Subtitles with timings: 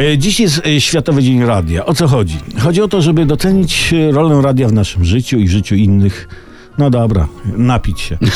[0.00, 1.86] E, Dziś jest e, Światowy Dzień Radia.
[1.86, 2.36] O co chodzi?
[2.58, 6.28] Chodzi o to, żeby docenić e, rolę radia w naszym życiu i życiu innych.
[6.78, 8.18] No dobra, napić się.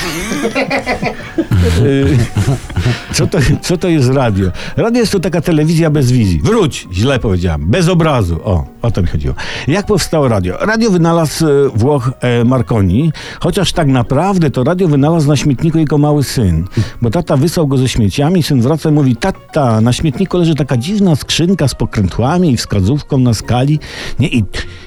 [3.13, 4.51] Co, to, co to jest radio?
[4.77, 6.41] Radio jest to taka telewizja bez wizji.
[6.45, 7.67] Wróć, źle powiedziałem.
[7.67, 8.41] Bez obrazu.
[8.45, 9.35] O, o to mi chodziło.
[9.69, 10.57] Jak powstało radio?
[10.61, 15.99] Radio wynalazł e, Włoch e, Marconi, chociaż tak naprawdę to radio wynalazł na śmietniku jego
[15.99, 16.65] mały syn.
[17.03, 20.77] Bo tata wysłał go ze śmieciami, syn wraca i mówi, tata, na śmietniku leży taka
[20.77, 23.81] dziwna skrzynka z pokrętłami i wskazówką na skali.
[24.19, 24.45] Nie, i,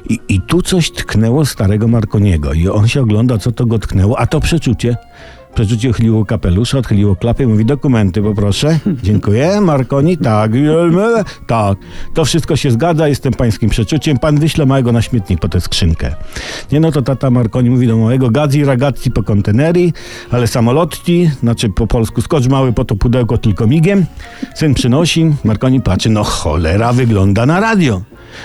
[0.09, 2.53] i, I tu coś tknęło starego Marconiego.
[2.53, 4.97] I on się ogląda, co to go tknęło, a to przeczucie.
[5.57, 8.79] Przeczucie chyliło kapelusza, odchyliło klapę mówi dokumenty poproszę.
[9.03, 9.61] Dziękuję.
[9.61, 10.51] Marconi, tak.
[11.47, 11.77] Tak.
[12.13, 14.19] To wszystko się zgadza, jestem pańskim przeczuciem.
[14.19, 16.15] Pan wyśle małego na śmietnik po tę skrzynkę.
[16.71, 19.93] Nie no to tata Marconi mówi do małego gadzi ragazzi po konteneri,
[20.31, 24.05] ale samolotti, znaczy po polsku skocz mały po to pudełko tylko migiem.
[24.55, 28.01] Syn przynosi, Marconi patrzy, no cholera wygląda na radio.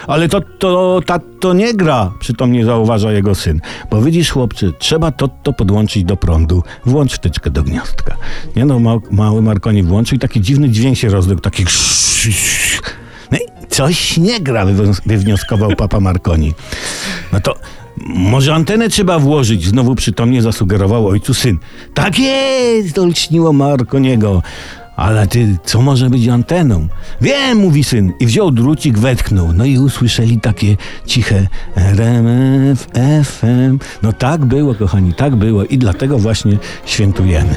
[0.06, 3.60] Ale to, to, ta, to nie gra, przytomnie zauważa jego syn.
[3.90, 6.62] Bo widzisz, chłopcze, trzeba to, to podłączyć do prądu.
[6.86, 8.16] Włącz wtyczkę do gniazdka.
[8.56, 11.64] Nie no, ma, mały Marconi włączył i taki dziwny dźwięk się rozległ, taki
[13.32, 16.54] no i coś nie gra, wywnio- wywnioskował papa Marconi.
[17.32, 17.54] No to
[18.06, 21.58] może antenę trzeba włożyć, znowu przytomnie zasugerował ojcu syn.
[21.94, 24.42] Tak jest, olśniło Marconiego.
[24.96, 26.88] Ale ty, co może być anteną?
[27.20, 28.12] Wiem, mówi syn.
[28.20, 29.52] I wziął drucik, wetknął.
[29.52, 30.76] No i usłyszeli takie
[31.06, 32.86] ciche RMF,
[33.24, 33.78] FM.
[34.02, 35.64] No tak było, kochani, tak było.
[35.64, 37.54] I dlatego właśnie świętujemy.